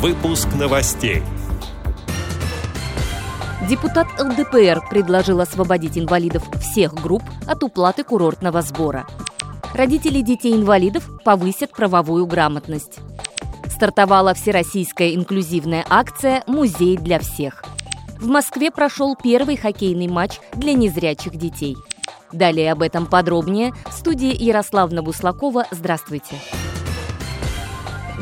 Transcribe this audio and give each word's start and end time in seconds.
Выпуск 0.00 0.48
новостей. 0.58 1.22
Депутат 3.68 4.06
ЛДПР 4.18 4.88
предложил 4.88 5.40
освободить 5.40 5.98
инвалидов 5.98 6.42
всех 6.58 6.94
групп 6.94 7.22
от 7.46 7.62
уплаты 7.62 8.02
курортного 8.02 8.62
сбора. 8.62 9.06
Родители 9.74 10.22
детей-инвалидов 10.22 11.06
повысят 11.22 11.72
правовую 11.72 12.24
грамотность. 12.24 13.00
Стартовала 13.66 14.32
всероссийская 14.32 15.14
инклюзивная 15.14 15.84
акция 15.86 16.44
«Музей 16.46 16.96
для 16.96 17.18
всех». 17.18 17.62
В 18.18 18.26
Москве 18.26 18.70
прошел 18.70 19.18
первый 19.22 19.58
хоккейный 19.58 20.08
матч 20.08 20.40
для 20.54 20.72
незрячих 20.72 21.36
детей. 21.36 21.76
Далее 22.32 22.72
об 22.72 22.80
этом 22.80 23.04
подробнее 23.04 23.74
в 23.86 23.92
студии 23.92 24.34
Ярославна 24.34 25.02
Буслакова. 25.02 25.66
Здравствуйте. 25.70 26.36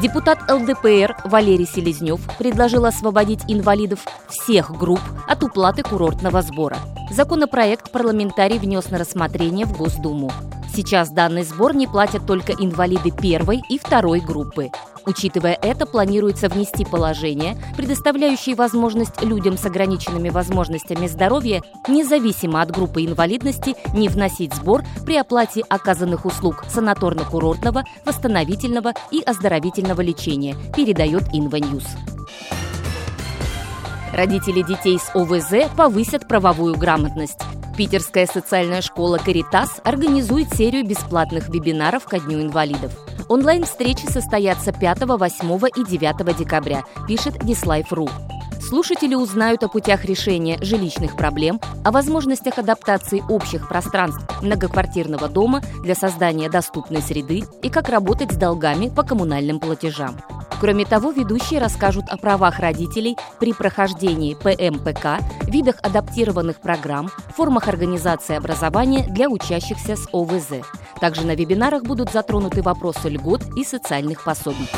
Депутат 0.00 0.38
ЛДПР 0.50 1.16
Валерий 1.24 1.66
Селезнев 1.66 2.20
предложил 2.36 2.84
освободить 2.84 3.40
инвалидов 3.48 4.00
всех 4.28 4.70
групп 4.70 5.00
от 5.26 5.42
уплаты 5.42 5.82
курортного 5.82 6.42
сбора. 6.42 6.76
Законопроект 7.10 7.90
парламентарий 7.90 8.58
внес 8.58 8.90
на 8.90 8.98
рассмотрение 8.98 9.64
в 9.64 9.74
Госдуму. 9.74 10.30
Сейчас 10.74 11.08
данный 11.08 11.44
сбор 11.44 11.74
не 11.74 11.86
платят 11.86 12.26
только 12.26 12.52
инвалиды 12.52 13.10
первой 13.10 13.62
и 13.70 13.78
второй 13.78 14.20
группы. 14.20 14.70
Учитывая 15.06 15.56
это, 15.62 15.86
планируется 15.86 16.48
внести 16.48 16.84
положение, 16.84 17.56
предоставляющее 17.76 18.56
возможность 18.56 19.22
людям 19.22 19.56
с 19.56 19.64
ограниченными 19.64 20.30
возможностями 20.30 21.06
здоровья, 21.06 21.62
независимо 21.88 22.60
от 22.60 22.72
группы 22.72 23.04
инвалидности, 23.04 23.76
не 23.94 24.08
вносить 24.08 24.52
сбор 24.54 24.82
при 25.04 25.16
оплате 25.16 25.62
оказанных 25.68 26.26
услуг 26.26 26.64
санаторно-курортного, 26.68 27.84
восстановительного 28.04 28.94
и 29.12 29.22
оздоровительного 29.22 30.00
лечения, 30.00 30.56
передает 30.74 31.22
Инваньюз. 31.32 31.84
Родители 34.16 34.62
детей 34.62 34.98
с 34.98 35.14
ОВЗ 35.14 35.70
повысят 35.76 36.26
правовую 36.26 36.74
грамотность. 36.74 37.38
Питерская 37.76 38.26
социальная 38.26 38.80
школа 38.80 39.18
«Каритас» 39.18 39.78
организует 39.84 40.54
серию 40.54 40.86
бесплатных 40.86 41.50
вебинаров 41.50 42.06
ко 42.06 42.18
Дню 42.18 42.40
инвалидов. 42.40 42.92
Онлайн-встречи 43.28 44.06
состоятся 44.06 44.72
5, 44.72 45.02
8 45.02 45.68
и 45.76 45.84
9 45.84 46.34
декабря, 46.34 46.84
пишет 47.06 47.34
Dislife.ru. 47.42 48.08
Слушатели 48.58 49.14
узнают 49.14 49.62
о 49.64 49.68
путях 49.68 50.06
решения 50.06 50.56
жилищных 50.62 51.14
проблем, 51.14 51.60
о 51.84 51.90
возможностях 51.90 52.56
адаптации 52.56 53.22
общих 53.28 53.68
пространств 53.68 54.24
многоквартирного 54.40 55.28
дома 55.28 55.60
для 55.82 55.94
создания 55.94 56.48
доступной 56.48 57.02
среды 57.02 57.44
и 57.62 57.68
как 57.68 57.90
работать 57.90 58.32
с 58.32 58.36
долгами 58.36 58.88
по 58.88 59.02
коммунальным 59.02 59.60
платежам. 59.60 60.16
Кроме 60.58 60.86
того, 60.86 61.10
ведущие 61.10 61.60
расскажут 61.60 62.08
о 62.08 62.16
правах 62.16 62.58
родителей 62.60 63.16
при 63.38 63.52
прохождении 63.52 64.34
ПМПК, 64.34 65.18
видах 65.46 65.76
адаптированных 65.82 66.60
программ, 66.60 67.10
формах 67.36 67.68
организации 67.68 68.36
образования 68.36 69.06
для 69.08 69.28
учащихся 69.28 69.96
с 69.96 70.08
ОВЗ. 70.12 70.64
Также 70.98 71.26
на 71.26 71.34
вебинарах 71.34 71.82
будут 71.82 72.10
затронуты 72.10 72.62
вопросы 72.62 73.10
льгот 73.10 73.42
и 73.56 73.64
социальных 73.64 74.24
пособий. 74.24 74.68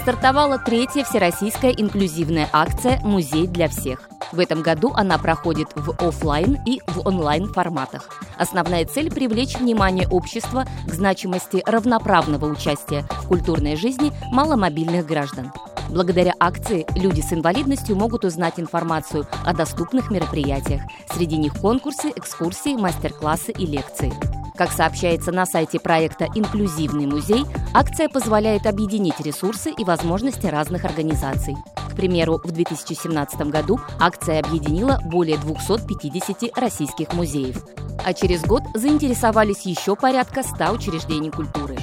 Стартовала 0.00 0.58
третья 0.58 1.04
всероссийская 1.04 1.70
инклюзивная 1.70 2.48
акция 2.52 3.00
«Музей 3.02 3.46
для 3.46 3.68
всех». 3.68 4.08
В 4.32 4.40
этом 4.40 4.62
году 4.62 4.92
она 4.94 5.18
проходит 5.18 5.68
в 5.74 5.90
офлайн 6.04 6.58
и 6.66 6.80
в 6.86 7.06
онлайн 7.06 7.52
форматах. 7.52 8.08
Основная 8.38 8.84
цель– 8.84 9.10
привлечь 9.14 9.56
внимание 9.56 10.08
общества 10.08 10.66
к 10.86 10.92
значимости 10.92 11.62
равноправного 11.66 12.46
участия 12.46 13.06
в 13.22 13.28
культурной 13.28 13.76
жизни 13.76 14.12
маломобильных 14.32 15.06
граждан. 15.06 15.52
Благодаря 15.88 16.34
акции 16.40 16.84
люди 16.96 17.20
с 17.20 17.32
инвалидностью 17.32 17.96
могут 17.96 18.24
узнать 18.24 18.58
информацию 18.58 19.26
о 19.44 19.54
доступных 19.54 20.10
мероприятиях. 20.10 20.82
Среди 21.14 21.36
них 21.36 21.54
конкурсы, 21.54 22.12
экскурсии, 22.14 22.76
мастер-классы 22.76 23.52
и 23.52 23.66
лекции. 23.66 24.12
Как 24.56 24.72
сообщается 24.72 25.32
на 25.32 25.46
сайте 25.46 25.78
проекта 25.78 26.26
«Инклюзивный 26.34 27.06
музей», 27.06 27.44
акция 27.74 28.08
позволяет 28.08 28.66
объединить 28.66 29.20
ресурсы 29.20 29.70
и 29.70 29.84
возможности 29.84 30.46
разных 30.46 30.84
организаций. 30.84 31.54
Примеру, 31.96 32.40
в 32.44 32.52
2017 32.52 33.40
году 33.48 33.80
акция 33.98 34.40
объединила 34.40 35.00
более 35.04 35.38
250 35.38 36.56
российских 36.56 37.12
музеев. 37.14 37.64
А 38.04 38.12
через 38.12 38.42
год 38.42 38.62
заинтересовались 38.74 39.62
еще 39.62 39.96
порядка 39.96 40.42
100 40.42 40.72
учреждений 40.72 41.30
культуры. 41.30 41.76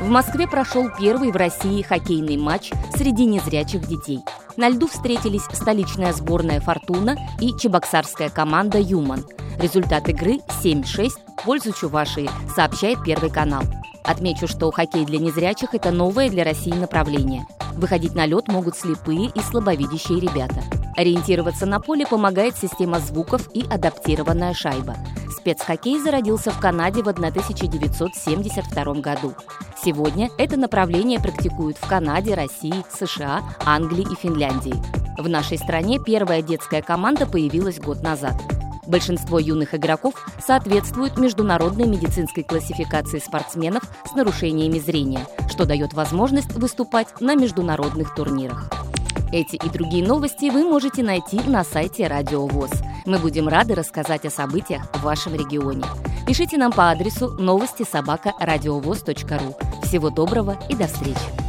В 0.00 0.08
Москве 0.08 0.46
прошел 0.46 0.90
первый 0.98 1.32
в 1.32 1.36
России 1.36 1.80
хоккейный 1.80 2.36
матч 2.36 2.70
среди 2.94 3.24
незрячих 3.24 3.86
детей. 3.86 4.20
На 4.56 4.68
льду 4.68 4.86
встретились 4.86 5.44
столичная 5.52 6.12
сборная 6.12 6.60
«Фортуна» 6.60 7.16
и 7.40 7.56
чебоксарская 7.58 8.28
команда 8.28 8.78
«Юман». 8.78 9.24
Результат 9.58 10.08
игры 10.08 10.40
7-6 10.62 11.10
в 11.38 11.44
пользу 11.44 11.72
Чувашии, 11.72 12.28
сообщает 12.54 13.02
Первый 13.02 13.30
канал. 13.30 13.62
Отмечу, 14.04 14.46
что 14.46 14.70
хоккей 14.70 15.06
для 15.06 15.18
незрячих– 15.18 15.70
это 15.74 15.90
новое 15.90 16.28
для 16.28 16.44
России 16.44 16.72
направление. 16.72 17.46
Выходить 17.76 18.14
на 18.14 18.26
лед 18.26 18.48
могут 18.48 18.76
слепые 18.76 19.30
и 19.34 19.40
слабовидящие 19.40 20.20
ребята. 20.20 20.62
Ориентироваться 20.96 21.66
на 21.66 21.80
поле 21.80 22.06
помогает 22.06 22.56
система 22.56 23.00
звуков 23.00 23.48
и 23.52 23.64
адаптированная 23.68 24.54
шайба. 24.54 24.96
Спецхоккей 25.30 25.98
зародился 25.98 26.50
в 26.50 26.60
Канаде 26.60 27.02
в 27.02 27.08
1972 27.08 28.94
году. 28.94 29.34
Сегодня 29.82 30.30
это 30.38 30.56
направление 30.56 31.20
практикуют 31.20 31.76
в 31.76 31.86
Канаде, 31.86 32.34
России, 32.34 32.84
США, 32.90 33.42
Англии 33.64 34.06
и 34.10 34.14
Финляндии. 34.14 34.74
В 35.18 35.28
нашей 35.28 35.58
стране 35.58 35.98
первая 35.98 36.42
детская 36.42 36.80
команда 36.80 37.26
появилась 37.26 37.78
год 37.78 38.02
назад. 38.02 38.34
Большинство 38.86 39.38
юных 39.38 39.74
игроков 39.74 40.14
соответствуют 40.44 41.18
международной 41.18 41.86
медицинской 41.86 42.42
классификации 42.42 43.18
спортсменов 43.18 43.82
с 44.10 44.14
нарушениями 44.14 44.78
зрения, 44.78 45.26
что 45.48 45.64
дает 45.64 45.94
возможность 45.94 46.52
выступать 46.52 47.20
на 47.20 47.34
международных 47.34 48.14
турнирах. 48.14 48.70
Эти 49.32 49.56
и 49.56 49.68
другие 49.68 50.06
новости 50.06 50.50
вы 50.50 50.64
можете 50.64 51.02
найти 51.02 51.40
на 51.46 51.64
сайте 51.64 52.06
Радио 52.06 52.46
ВОЗ. 52.46 52.70
Мы 53.04 53.18
будем 53.18 53.48
рады 53.48 53.74
рассказать 53.74 54.24
о 54.24 54.30
событиях 54.30 54.84
в 54.94 55.02
вашем 55.02 55.34
регионе. 55.34 55.84
Пишите 56.26 56.56
нам 56.56 56.72
по 56.72 56.90
адресу 56.90 57.30
новости 57.30 57.84
собака 57.90 58.32
ру. 58.38 59.56
Всего 59.82 60.10
доброго 60.10 60.56
и 60.68 60.74
до 60.74 60.86
встречи! 60.86 61.43